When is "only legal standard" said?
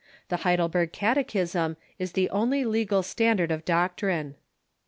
2.31-3.51